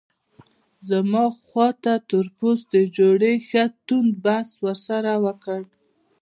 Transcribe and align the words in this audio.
زما 0.89 1.25
خواته 1.45 1.93
تور 2.09 2.25
پوستي 2.37 2.81
جوړې 2.97 3.33
ښه 3.47 3.63
توند 3.87 4.11
بحث 4.25 4.49
ورسره 4.63 5.11
وکړ. 5.25 5.61